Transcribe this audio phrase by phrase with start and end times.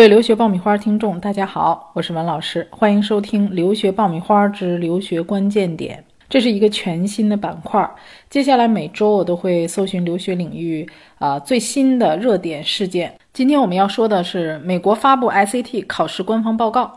[0.00, 6.02] 各位留学爆米花听众，大家好，我是文老师，欢迎收听《留学爆米花之留学关键点》。
[6.26, 7.86] 这是一个全新的板块，
[8.30, 13.14] 接下来每周我都会搜寻留学领域啊最新的热点事件。
[13.34, 16.90] 今天我们要说的是美国发布 SAT 考试官方报告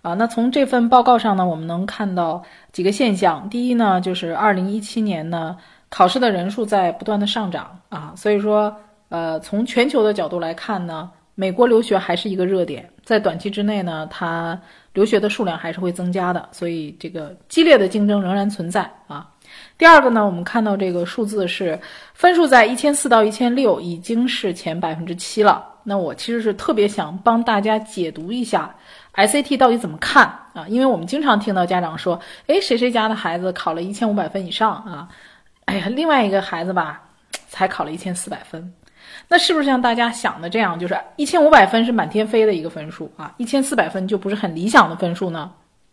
[0.00, 0.14] 啊。
[0.14, 2.42] 那从这份报告上呢，我们能看到
[2.72, 3.46] 几个现象。
[3.50, 5.58] 第一呢，就是2017年呢
[5.90, 8.74] 考试的人数在不断的上涨啊，所以说
[9.10, 11.10] 呃从全球的角度来看呢。
[11.34, 14.60] 美国留学还是一个热点，在短期之内呢，它
[14.92, 19.28] 留学的数量还是会增加的，所以这个激烈的竞争仍然存在啊。
[19.76, 21.78] 第二个呢，我们看到这个数字是
[22.14, 25.66] 分数在一千四到一千六，已经是前百分之七了。
[25.84, 28.72] 那我其实是特别想帮大家解读一下
[29.14, 30.24] SAT 到底怎么看
[30.54, 35.08] 啊，因为我们经常听到家长说，哎，谁谁家的孩子考了一千五百分以上啊，
[35.64, 37.02] 哎呀，另外一个孩子吧，
[37.48, 38.72] 才考了一千四百分。
[39.28, 45.50] 那是不是像大家想的这样，就是一千五百分是满天飞的一个分数啊，一千四百分就不是很理想的分数呢？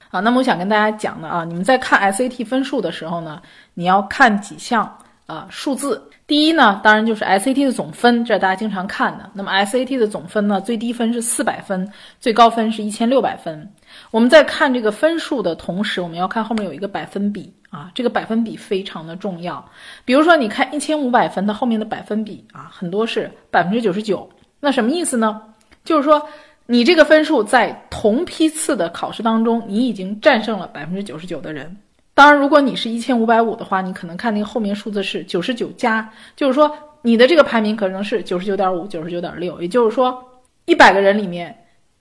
[0.10, 3.42] 啊，那么我想跟大家讲的啊，你们在看 SAT 分数的时候呢，
[3.76, 6.04] 你要看几项啊数字。
[6.26, 9.28] 第一呢，当然就是 SAT 的总分，这是大家经常看的。
[9.34, 13.68] 那么 SAT 的总分呢，最低分是四百分，最高分是一千六百分。
[14.12, 19.64] 我们在看这个分数的同时，我们要看后面有一个百分比啊，这个百分比非常的重要。
[20.04, 24.28] 比如说，你看一千五百分，它后面的百分比啊，很多是百分之九十九。
[24.60, 25.42] 那什么意思呢？
[25.86, 26.22] 就是说，
[26.66, 31.76] 你这个分数在同批次的考试当中，你已经战胜了百分之九十九的人。
[32.14, 40.22] 当然，如果你是一千五百五的话，你可能看那个后面数字是九十九加，就是说你的这个排名可能是九十九点五、九十九点六，也就是说
[40.66, 41.56] 一百个人里面，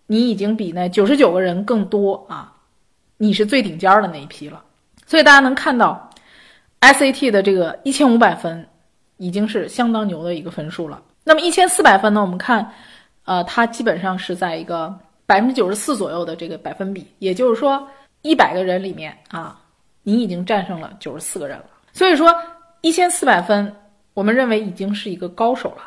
[0.06, 2.52] 你已经比那九十九个人更多啊，
[3.16, 4.64] 你是最顶尖的那一批了。
[5.08, 6.10] 所以大家能看到
[6.82, 8.68] ，SAT 的这个一千五百分
[9.16, 11.02] 已经是相当牛的一个分数了。
[11.24, 12.20] 那么一千四百分呢？
[12.20, 12.70] 我们看，
[13.24, 17.88] 呃，它基本上是在一个百分之九十四左右的这个百分比，也就是说
[18.20, 19.58] 一百个人里面啊。
[20.04, 22.34] 你已经战胜了九十四个人了，所以说
[22.80, 23.74] 一千四百分，
[24.14, 25.82] 我们认为已经是一个高手了。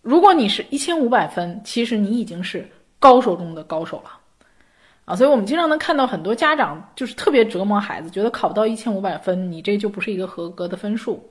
[0.00, 2.66] 如果你是一千五百分，其实你已经是
[2.98, 4.10] 高手中的高手了，
[5.08, 11.26] 啊，所以我们经常能看到很多家长就是特别折磨孩子，觉得考不到一千五百分，你这就不是一个合格的分数，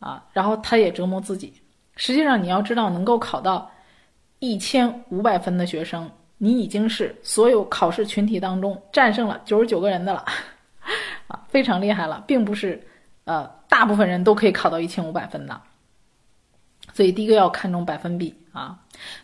[0.00, 1.52] 啊，然后他也折磨自己。
[1.94, 3.70] 实际上你要知道，能够考到
[4.40, 10.24] 一千五百分的学生，你已经是所有考试群体当中战胜了九十九个人的了。
[11.28, 12.84] 啊，非常厉害了，并不是，
[13.22, 15.60] 呃，大部分人都可以考到一千五百分的。
[16.92, 18.76] 所以第一个要看重百分比啊。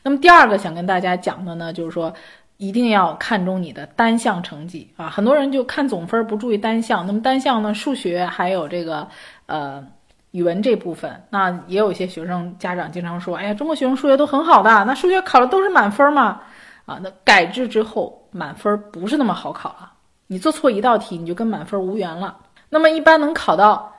[0.04, 2.14] 那么第二个想跟大家讲的呢，就是说
[2.58, 5.08] 一定要看重你的单项成绩啊。
[5.08, 9.08] 很多人就看总分不注意单项，那么单项呢，数学还有这个
[9.46, 9.84] 呃
[10.32, 16.40] 语文这部分，那也有一些学生家长经常说，哎呀，中国学生数学都很好的，那数学考的都是满分嘛？
[16.84, 19.92] 啊，那改制之后满分不是那么好考了。
[20.26, 22.36] 你做错一道题，你就跟满分无缘了。
[22.68, 23.90] 那么，一般能考到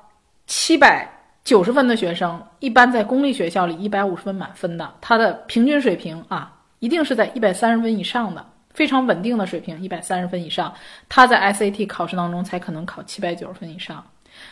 [0.45, 1.09] 七百
[1.43, 10.73] 九十分的学生，一般在公立学校里一百五十分满分的，他的平均水平啊，一定是在一百三十分以上的，非常稳定的水平，一百三十分以上，
[11.07, 14.03] 他在 SAT 考试当中才可能考七百九十分以上。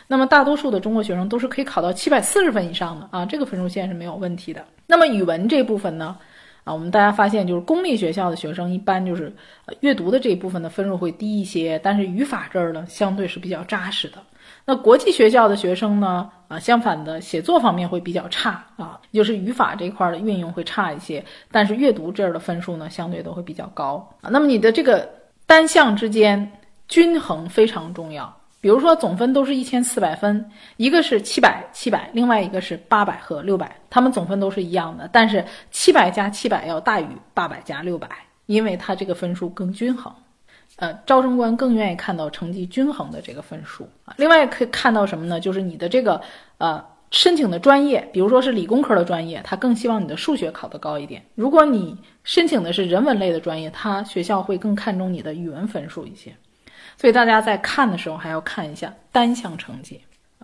[0.08, 4.66] 那么，大多数的中国学生都是可以考到七百四十分以上的啊，这个分数线是没有问题的。
[4.86, 6.18] 那么，语文这部分呢？
[6.68, 9.34] 啊，我们大家发现，就是公立学校的学生一般就是
[9.80, 14.18] 阅读的这一部分的分数会低一些，但是语法这儿呢相对是比较扎实的。
[14.66, 24.30] 那国际学校的学生呢，啊，相反的写作方面会比较差啊，就是语法这块的运用会差一些，但是阅读这儿的分数呢相对都会比较高啊。
[24.30, 25.10] 那么你的这个
[25.46, 26.52] 单项之间
[26.90, 28.37] 均衡非常重要。
[28.60, 38.10] 比如说总分都是一千四百分，一个是七百七百，另外一个是八百和六百，他们总分都是一样的，但是七百加七百要大于八百加六百，
[38.48, 40.12] 因为它这个分数更均衡。
[40.78, 44.14] 呃，招生官更愿意看到成绩均衡的这个分数啊。
[44.18, 45.40] 另外可以看到什么呢？
[45.40, 46.22] 就是你的这个
[46.58, 51.24] 呃申请的专业，比如说是理工科的专业，他更希望你的数学考得高一点。
[51.36, 56.36] 如果你申请的是人文类的专业，他学校会更看重你的语文分数一些。
[56.96, 60.00] 所以大家在看的时候还要看一下单项成绩。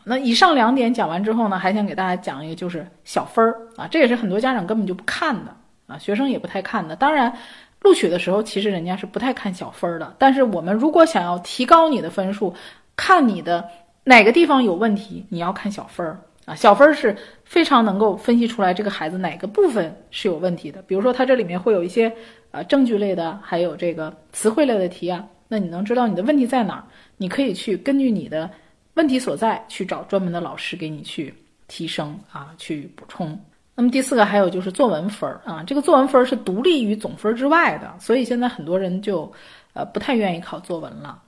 [0.05, 5.55] 那以上两点讲完之后呢，还想给大家讲一个，就是小分儿啊，这也是很多家长根本就不看的
[5.87, 6.93] 啊，学生也不太看的。
[6.93, 7.31] 当然，
[7.79, 10.13] 录取的时候其实人家是不太看小分儿的。
[10.19, 12.53] 但是我们如果想要提高你的分数，
[12.97, 13.65] 看你的
[14.03, 16.53] 哪个地方有问题，你要看小分儿啊。
[16.53, 20.81] 小分儿是非常能够分析出来这个孩子哪个部分是有问题的。
[20.81, 22.11] 比如说他这里面会有一些
[22.51, 25.25] 呃证据类的，还有这个词汇类的题啊。
[25.53, 26.83] 那你能知道你的问题在哪儿？
[27.17, 28.49] 你可以去根据你的
[28.95, 31.31] 问题所在去找专门的老师给你去
[31.67, 33.39] 提升啊，去补充
[33.75, 39.31] 那么第四个还有就是作文分儿啊，这个作文分儿是独立于总分之外的，所以现在很多人就
[39.73, 41.21] 呃不太愿意考作文了。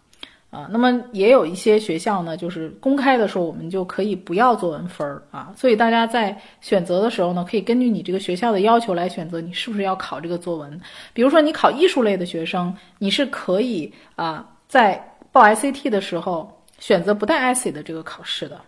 [0.56, 5.52] 啊，那么也有一些学校呢，就是公开的时候，我们就可以不要作文分儿啊。
[5.58, 10.80] 所以大家在选择的时候呢，可以根据你这个学校的要求来选择你是不是要考这个作文。
[11.14, 16.50] 比如说你考艺术类的学生，你是可以啊，在报 SAT 的时候
[16.80, 18.62] 选择不带 essay 的这个考试的。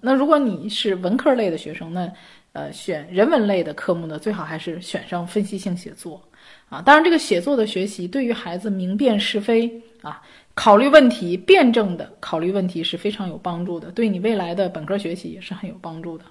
[0.00, 2.10] 那如果你是文科类的学生，那
[2.54, 6.18] 呃选人文类的科目呢，最好还是选上分析性写作
[6.70, 6.80] 啊。
[6.80, 9.70] 当然，这个写作的学习对于孩子明辨是非
[10.00, 10.22] 啊。
[10.56, 16.24] 考虑问题、辩证的考虑问题是非常有帮助的，对你未来的本科学习也是很有帮助的。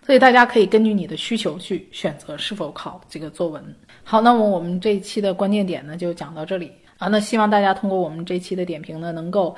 [0.00, 3.62] 所以大家可以根据你的需求去选择是否考这个作文。
[4.02, 7.08] 好，那么我们这一期的关键点呢就讲到这里啊。
[7.08, 9.54] 那希望大家通过我们这期的点评呢，能够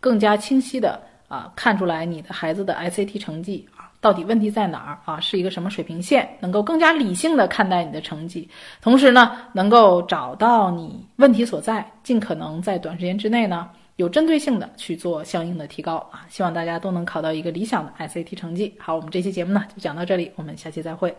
[0.00, 0.98] 更加清晰的
[1.28, 3.68] 啊看出来你的孩子的 SAT 成绩。
[4.00, 5.20] 到底问题在哪儿啊？
[5.20, 6.28] 是一个什么水平线？
[6.40, 8.48] 能够更加理性的看待你的成绩，
[8.80, 16.24] 同时呢，能够找到你问题所在，尽可能在短时间之内呢，有针对性的去做相应的提高啊！
[16.28, 18.74] 希望大家都能考到一个理想的 SAT 成绩。
[18.78, 21.14] 好，我们这期节目呢就讲到这里，我们下期再会。